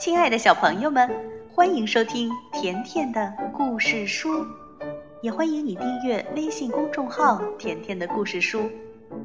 [0.00, 1.10] 亲爱的小朋友们，
[1.52, 4.46] 欢迎收听甜甜的故事书，
[5.20, 8.70] 也欢迎你订阅微信公众号“甜甜的故事书”。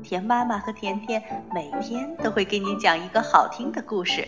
[0.03, 1.23] 甜妈妈和甜甜
[1.53, 4.27] 每天都会给你讲一个好听的故事。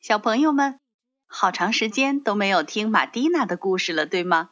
[0.00, 0.80] 小朋友们，
[1.26, 4.48] 好长时间都没有听马蒂娜的故事了，对吗？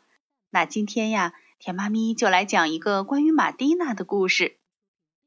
[0.50, 4.59] 那今天呀，甜妈咪就来讲一个关于马蒂娜的故事。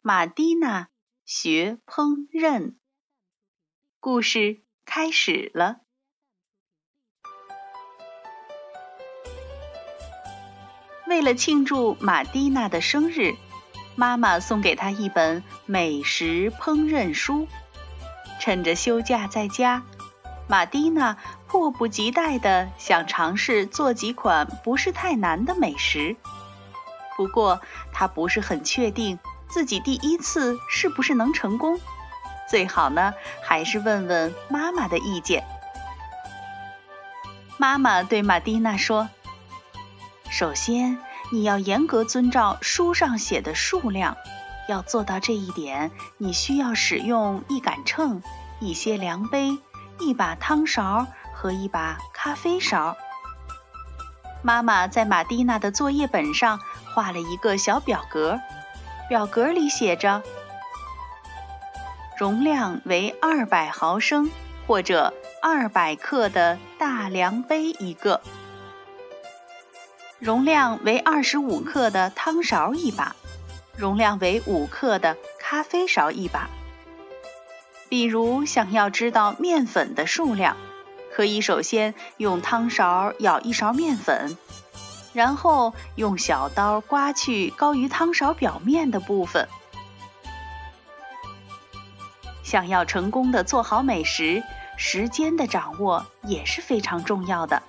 [0.02, 0.90] 马蒂娜
[1.26, 2.74] 学烹饪，
[4.00, 5.82] 故事开始了。
[11.06, 13.36] 为了庆祝马蒂娜的生日，
[13.96, 17.48] 妈妈送给她一本美食烹饪书。
[18.40, 19.84] 趁着休假在家，
[20.50, 21.16] 马蒂娜
[21.54, 26.16] 迫不及待地想尝试做几款不是太难的美食。
[27.16, 29.20] 不过，他不是很确定。
[29.48, 31.80] 自己第一次是不是能成功？
[32.50, 35.46] 最好呢，还是问问妈妈的意见。
[37.58, 39.10] 妈妈对马蒂娜说
[40.32, 40.98] ：“首先，
[41.32, 44.18] 你要严格遵照书上写的数量。
[44.68, 48.24] 要做到这一点，你需要使用一杆秤、
[48.60, 49.60] 一些量杯、
[50.00, 51.06] 一把汤勺
[51.44, 52.96] 和一把咖啡勺。”
[54.42, 56.58] 妈妈在马蒂娜的作业本上
[56.94, 58.40] 画了一个小表格。
[59.10, 60.24] 表格里写着：
[62.18, 64.32] 容量为二百毫升
[64.66, 68.22] 或者二百克的大量杯一个，
[70.20, 73.14] 容量为二十五克的汤勺一把，
[73.76, 76.50] 容量为五克的咖啡勺一把。
[77.90, 80.56] 比如想要知道面粉的数量，
[81.14, 84.36] 可以首先用汤勺舀一勺面粉。
[85.14, 89.48] 然后用小刀刮去高于汤勺表面的部分。
[92.44, 94.42] 想要成功的做好美食，
[94.76, 97.62] 时间的掌握也是非常重要的。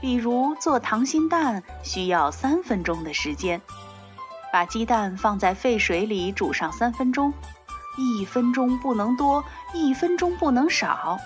[0.00, 3.62] 比如做溏心蛋需要三分钟的时间，
[4.52, 7.32] 把鸡蛋放在沸水里煮上三分钟，
[7.96, 11.18] 一分钟不能多，一分钟不能少。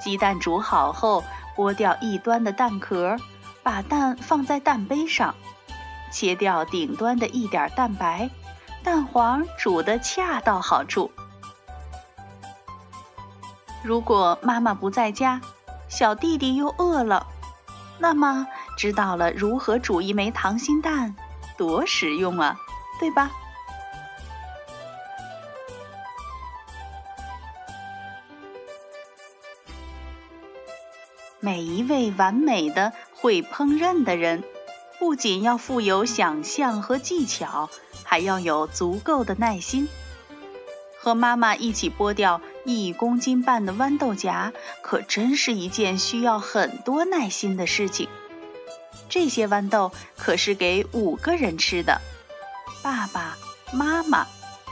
[0.00, 1.24] 鸡蛋煮好后，
[1.56, 3.16] 剥掉一端的蛋壳。
[3.60, 5.34] 把蛋放在蛋杯上，
[6.10, 8.30] 切掉顶端的一点蛋白，
[8.82, 11.10] 蛋黄煮得恰到好处。
[13.82, 15.42] 如果妈妈不在家，
[15.88, 17.26] 小弟弟又饿了，
[17.98, 18.46] 那么
[18.78, 21.14] 知道了如何煮一枚溏心蛋，
[21.58, 22.56] 多实用啊，
[22.98, 23.30] 对吧？
[31.48, 32.92] 每一位完美的。
[33.14, 34.44] 会烹饪的人，
[34.98, 37.70] 不仅要富有想象和技巧，
[38.04, 39.88] 还要有足够的耐心。
[41.00, 48.10] 和妈妈一起剥掉一公斤半的豌豆荚，可真是一件需要很多耐心的事情。
[49.08, 52.02] 这些豌豆可是给五个人吃的：
[52.82, 53.38] 爸爸
[53.72, 54.26] 妈妈、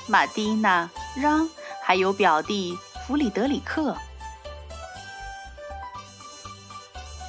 [0.07, 1.49] 马蒂娜、让，
[1.83, 2.77] 还有表弟
[3.07, 3.97] 弗里德里克。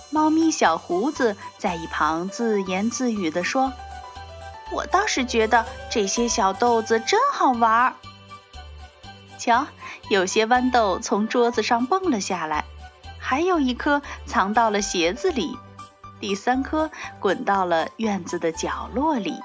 [0.09, 3.73] 猫咪小胡子在一旁自言自语地说
[4.72, 7.95] ：“我倒是觉得这些小豆子真好玩。
[9.38, 9.67] 瞧，
[10.09, 12.63] 有些豌豆从桌子上蹦了下来，
[13.19, 15.57] 还有一颗藏到了鞋子里，
[16.19, 19.40] 第三颗滚到了院子的角落里。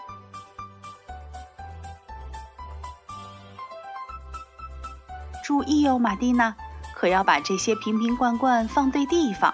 [5.44, 6.54] 注意哦，马蒂娜，
[6.94, 9.52] 可要把这些瓶瓶罐罐放对地方。”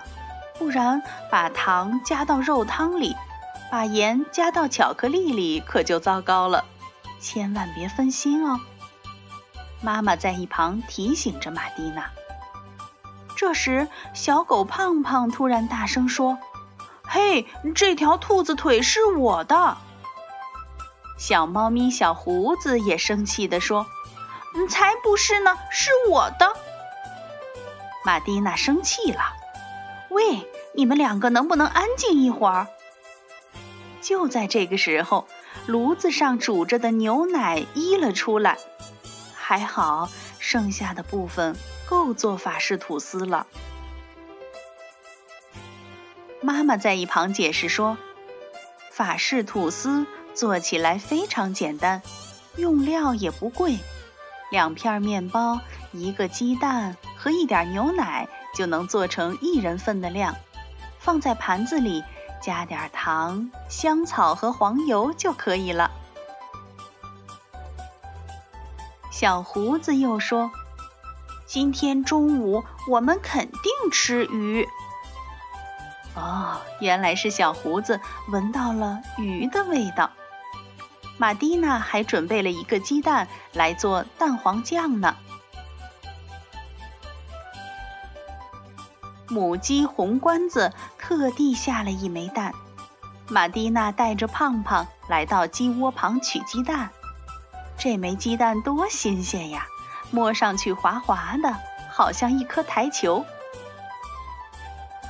[0.58, 3.16] 不然，把糖加到肉汤里，
[3.70, 6.64] 把盐加到巧克力里，可就糟糕了。
[7.20, 8.60] 千万别分心哦。
[9.80, 12.10] 妈妈在一旁提醒着马蒂娜。
[13.36, 16.38] 这时，小狗胖胖突然大声说
[17.06, 17.46] ：“嘿，
[17.76, 19.76] 这条兔子腿是我的！”
[21.16, 23.86] 小猫咪小胡子也生气地说
[24.68, 26.52] ：“才不是呢，是我的！”
[28.04, 29.20] 马蒂娜生气了。
[30.10, 32.68] 喂，你们两个能不能安静一会儿？
[34.00, 35.26] 就在这个时候，
[35.66, 38.58] 炉子上煮着的牛奶溢了出来，
[39.34, 40.08] 还好
[40.38, 41.56] 剩下的部分
[41.88, 43.48] 够做法式吐司了。
[46.40, 47.98] 妈妈在一旁解释说
[48.94, 52.02] ：“法式吐司做起来非常简单，
[52.56, 53.78] 用料也不贵，
[54.52, 55.58] 两片面包、
[55.90, 60.34] 一个鸡蛋和一点牛奶。”就能做成一人份的量，
[61.08, 62.04] 放在盘子里，
[62.38, 65.90] 加点糖、香草和黄油就可以了。
[69.10, 70.50] 小胡子又说
[71.48, 74.68] ：“今天中午我们肯定吃鱼。”
[76.14, 80.10] 哦，原来是小胡子闻到了鱼的味道。
[81.16, 85.16] 玛蒂娜还准备了一个鸡蛋来做蛋黄酱呢。
[89.28, 92.52] 母鸡红冠子特地下了一枚蛋，
[93.28, 96.90] 玛蒂娜带着胖胖来到鸡窝旁取鸡蛋。
[97.76, 99.66] 这枚鸡蛋多新鲜呀，
[100.10, 101.54] 摸上去滑滑的，
[101.90, 103.24] 好像一颗台球。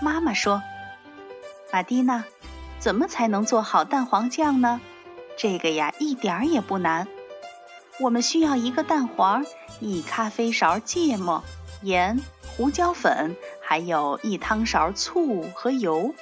[0.02, 0.62] 妈妈说。
[1.70, 2.24] 玛蒂娜，
[2.78, 4.80] 怎么才能做好蛋黄酱呢？
[5.36, 7.06] 这个呀，一点儿也不难。
[8.00, 9.44] 我们需要一个蛋黄，
[9.80, 11.44] 一咖啡勺芥末、
[11.82, 16.14] 盐、胡椒粉，还有一汤勺醋和油。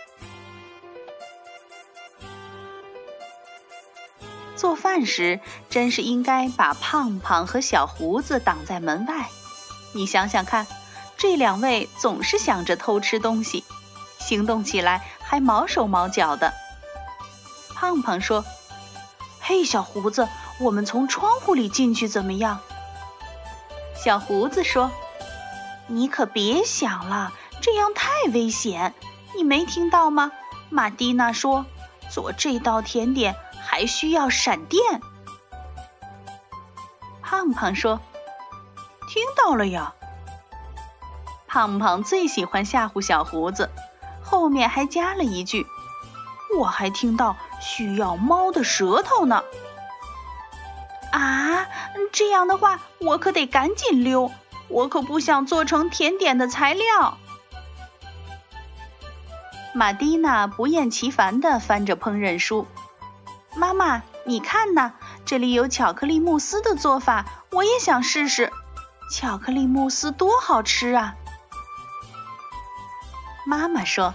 [4.55, 9.29] 做饭时，真是应该把胖胖和小胡子挡在门外。
[9.93, 10.67] 你想想看，
[11.17, 13.65] 这两位总是想着偷吃东西。
[14.19, 16.53] 行动起来还毛手毛脚的。
[17.75, 18.45] 胖胖说
[19.41, 20.27] ：“嘿，小胡子，
[20.59, 22.61] 我们从窗户里进去怎么样？”
[23.95, 24.91] 小胡子说
[25.87, 28.95] ：“你可别想了，这样太危险。
[29.35, 30.33] 你没听到吗？
[30.71, 31.67] 玛蒂娜说，
[32.11, 35.01] 做这道甜点还需要闪电。”
[37.23, 38.01] 胖胖说
[39.09, 39.95] ：“听到了呀。”
[41.47, 43.71] 胖胖最喜欢吓唬小胡子。
[44.23, 45.67] 后面还加了一句
[46.59, 49.45] ：“我还听到需要猫的舌头呢。”
[51.13, 51.67] 啊，
[52.13, 54.33] 这样的话我可得赶紧溜，
[54.69, 57.19] 我可不想做成甜点的材料。
[59.75, 62.67] 玛蒂娜不厌其烦地翻着烹饪书
[63.57, 64.93] ：“妈妈，你看呐，
[65.25, 68.53] 这里有巧克力慕斯的做法，我也想试试。
[69.13, 71.15] 巧克力慕斯多好吃啊！”
[73.47, 74.15] 妈妈说：“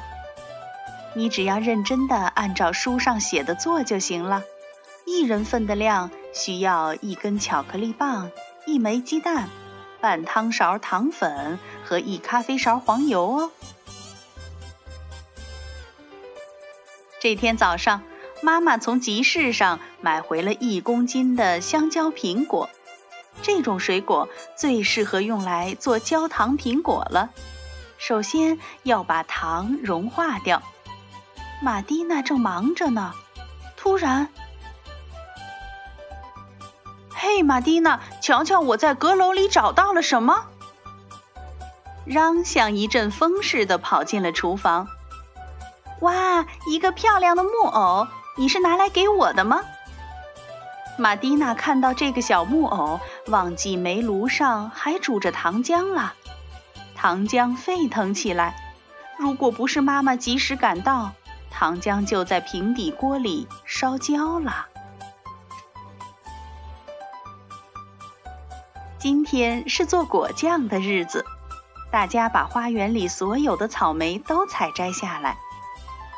[1.14, 4.42] 你只要认真的按照书上写的做就行了。
[5.06, 8.32] 一人份的量需要一根巧克力棒、
[8.66, 9.48] 一枚鸡蛋、
[10.02, 13.52] 半汤勺糖粉和一咖啡勺黄油哦。”
[17.22, 18.02] 这天早上，
[18.42, 22.70] 妈妈从集市上买回了一公斤的香蕉苹果。
[23.44, 27.30] 这种水果最适合用来做焦糖苹果了。
[27.98, 30.64] 首先要把糖融化掉。
[31.62, 33.14] 玛蒂娜正忙着呢，
[33.78, 34.30] 突然，
[37.34, 40.48] 嘿，玛蒂娜，瞧瞧我在阁楼里找到了什么！
[42.04, 44.90] 嚷像一阵风似的跑进了厨房。
[46.02, 48.06] 哇，一个漂亮的木偶，
[48.36, 49.62] 你是拿来给我的吗？
[50.98, 56.14] 玛蒂娜看到这个小木偶，忘记煤炉上还煮着糖浆了。
[56.98, 58.74] 糖浆沸腾起来，
[59.18, 61.14] 如果不是妈妈及时赶到，
[61.50, 64.66] 糖浆就在平底锅里烧焦了。
[69.02, 71.26] 今天是做果酱的日子，
[71.92, 75.40] 大家把花园里所有的草莓都采摘下来。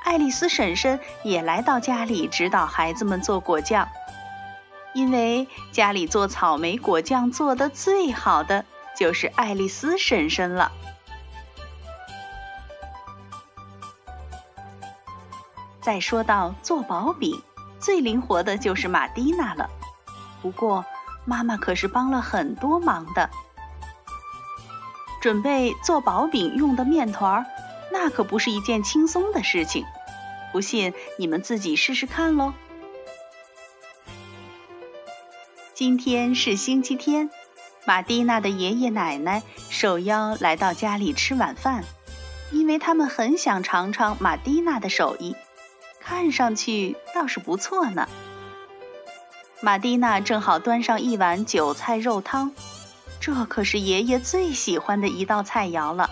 [0.03, 3.87] 爱丽丝婶婶也来到家里指导孩子们做果酱，
[4.93, 8.65] 因为家里做草莓果酱做的最好的。
[8.97, 10.71] 就是爱丽丝婶婶了。
[15.81, 17.41] 再说到做薄饼，
[17.79, 19.69] 最灵活的就是玛蒂娜了。
[20.41, 20.85] 不过
[21.25, 23.29] 妈妈可是帮了很多忙的。
[25.21, 27.45] 准备做薄饼用的面团儿，
[27.91, 29.85] 那可不是一件轻松的事情。
[30.51, 32.53] 不信你们自己试试看喽。
[35.73, 37.29] 今天是星期天。
[37.85, 41.83] 玛蒂娜的爷爷奶奶受邀来到家里吃晚饭，
[42.49, 45.35] 因为他们很想尝尝玛蒂娜的手艺，
[45.99, 48.07] 看上去倒是不错呢。
[49.63, 52.51] 玛蒂娜正好端上一碗韭菜肉汤，
[53.21, 56.09] 这可是爷爷最喜欢的一道菜肴了。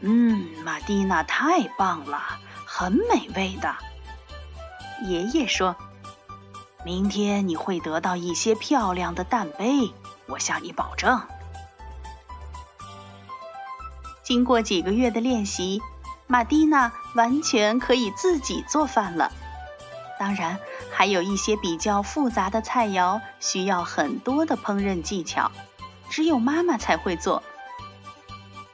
[0.00, 2.22] 嗯，玛蒂娜太棒了，
[2.66, 3.74] 很美味的。
[5.06, 5.74] 爷爷说
[6.84, 9.90] ：“明天你会得到一些漂亮的蛋杯。”
[10.28, 11.18] 我向你保证，
[14.22, 15.80] 经过几个月的练习，
[16.26, 19.32] 玛蒂娜完全可以自己做饭了。
[20.18, 20.58] 当然，
[20.92, 25.50] 还有一些比较复杂的菜肴需要很多的烹饪技巧，
[26.08, 27.42] 只有妈妈才会做。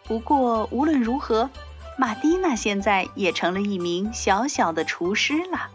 [0.04, 1.50] 不过无论如何，
[1.98, 5.68] 玛蒂娜现在也成了一名小小的厨师了。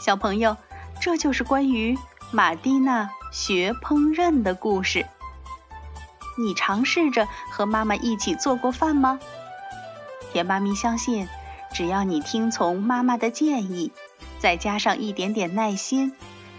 [0.00, 0.56] 小朋友，
[1.00, 1.98] 这就是关于
[2.30, 3.10] 玛蒂娜。
[3.30, 5.04] 学烹饪的故事。
[6.38, 9.20] 你尝试着和妈妈一起做过饭吗？
[10.32, 11.28] 甜妈咪相信，
[11.78, 13.92] 只要你听从妈妈的建议，
[14.40, 16.12] 再加上一点点耐心，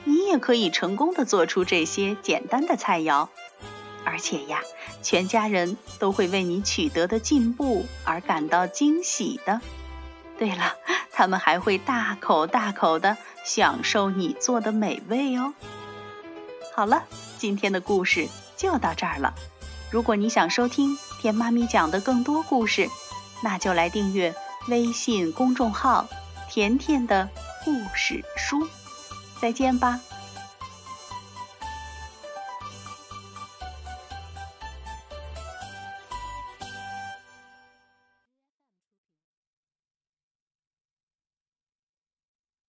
[0.05, 3.27] 你也可以成功的做出这些简单的菜肴。
[4.05, 4.61] 而且呀，
[5.01, 9.59] 全家人都会为你取得的进步而感到惊喜的。
[10.37, 10.77] 对了，
[11.11, 15.53] 他们还会大口大口的享受你做的美味哦。
[16.73, 17.03] 好了，
[17.37, 19.33] 今天的故事就到这儿了。
[19.91, 22.87] 如果你想收听甜妈咪讲的更多故事，
[23.43, 24.33] 那就来订阅
[24.69, 26.07] 微信公众号
[26.49, 27.29] “甜甜的
[27.65, 28.67] 故事书”。
[29.41, 29.99] 再见吧。